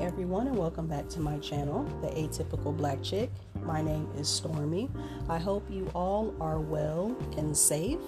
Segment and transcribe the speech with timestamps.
[0.00, 3.32] everyone, and welcome back to my channel, The Atypical Black Chick.
[3.64, 4.88] My name is Stormy.
[5.28, 7.98] I hope you all are well and safe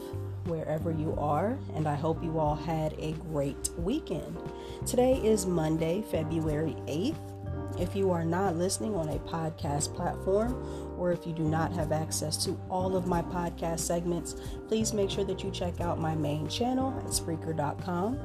[0.45, 4.39] wherever you are, and I hope you all had a great weekend.
[4.87, 7.40] Today is Monday, February 8th.
[7.81, 10.55] If you are not listening on a podcast platform,
[10.99, 14.37] or if you do not have access to all of my podcast segments,
[14.69, 18.19] please make sure that you check out my main channel at Spreaker.com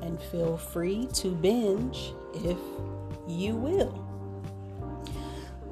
[0.00, 2.58] and feel free to binge if
[3.28, 4.08] you will.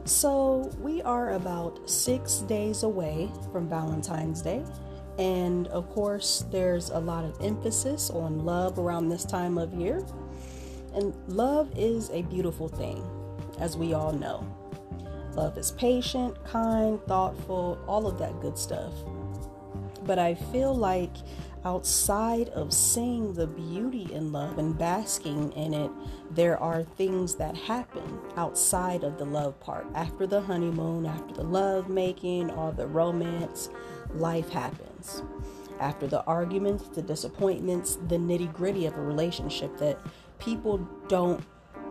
[0.04, 4.64] So, we are about six days away from Valentine's Day,
[5.18, 10.04] and of course, there's a lot of emphasis on love around this time of year.
[10.94, 13.04] And love is a beautiful thing,
[13.60, 14.46] as we all know.
[15.34, 18.92] Love is patient, kind, thoughtful, all of that good stuff.
[20.04, 21.12] But I feel like
[21.64, 25.90] outside of seeing the beauty in love and basking in it,
[26.30, 29.86] there are things that happen outside of the love part.
[29.94, 33.68] After the honeymoon, after the love making, all the romance,
[34.14, 35.22] life happens.
[35.78, 39.98] After the arguments, the disappointments, the nitty gritty of a relationship that
[40.38, 41.42] people don't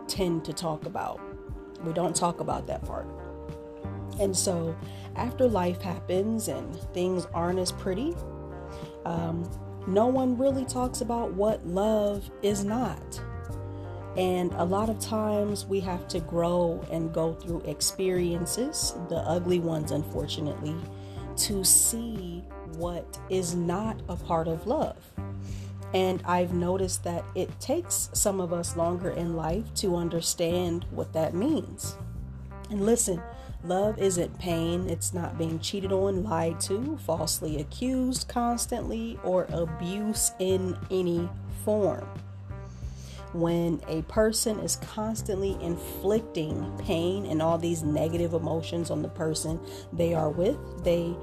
[0.08, 1.20] tend to talk about.
[1.84, 3.06] We don't talk about that part.
[4.20, 4.76] And so,
[5.16, 8.14] after life happens and things aren't as pretty,
[9.04, 9.48] um,
[9.86, 13.20] no one really talks about what love is not.
[14.16, 19.60] And a lot of times we have to grow and go through experiences, the ugly
[19.60, 20.76] ones, unfortunately,
[21.36, 22.44] to see
[22.76, 24.96] what is not a part of love.
[25.92, 31.12] And I've noticed that it takes some of us longer in life to understand what
[31.14, 31.96] that means.
[32.70, 33.20] And listen,
[33.62, 40.32] Love isn't pain, it's not being cheated on, lied to, falsely accused constantly, or abuse
[40.38, 41.28] in any
[41.62, 42.08] form.
[43.34, 49.60] When a person is constantly inflicting pain and all these negative emotions on the person
[49.92, 51.14] they are with, they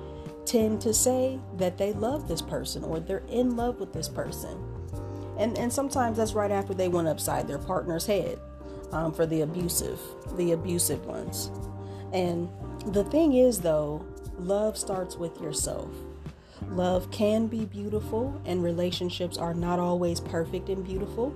[0.47, 4.57] tend to say that they love this person or they're in love with this person.
[5.37, 8.39] And, and sometimes that's right after they went upside their partner's head
[8.91, 9.99] um, for the abusive,
[10.35, 11.51] the abusive ones.
[12.13, 12.49] And
[12.87, 14.05] the thing is, though,
[14.39, 15.89] love starts with yourself.
[16.69, 21.35] Love can be beautiful, and relationships are not always perfect and beautiful.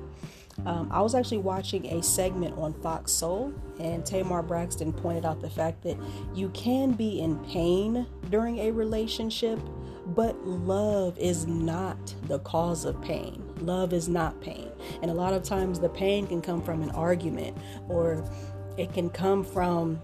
[0.66, 5.42] Um, I was actually watching a segment on Fox Soul, and Tamar Braxton pointed out
[5.42, 5.98] the fact that
[6.36, 9.60] you can be in pain during a relationship,
[10.08, 13.44] but love is not the cause of pain.
[13.60, 14.70] Love is not pain.
[15.02, 17.58] And a lot of times the pain can come from an argument
[17.88, 18.28] or
[18.78, 20.02] it can come from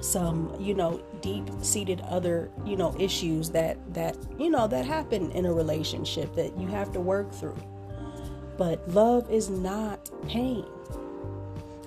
[0.00, 5.30] some you know deep seated other you know issues that that you know that happen
[5.32, 7.56] in a relationship that you have to work through
[8.56, 10.64] but love is not pain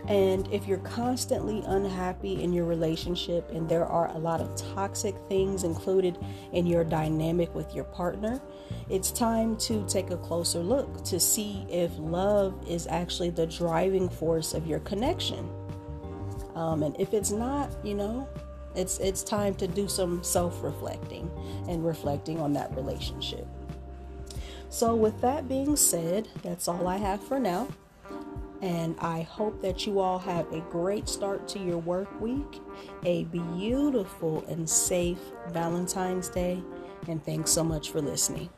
[0.08, 5.16] and if you're constantly unhappy in your relationship and there are a lot of toxic
[5.28, 6.18] things included
[6.54, 8.42] in your dynamic with your partner,
[8.90, 14.08] it's time to take a closer look to see if love is actually the driving
[14.08, 15.50] force of your connection.
[16.56, 18.30] Um, and if it's not, you know,
[18.76, 21.30] it's it's time to do some self-reflecting
[21.68, 23.46] and reflecting on that relationship.
[24.70, 27.68] So with that being said, that's all I have for now.
[28.62, 32.60] And I hope that you all have a great start to your work week,
[33.06, 35.20] a beautiful and safe
[35.50, 36.64] Valentine's Day,
[37.08, 38.50] and thanks so much for listening.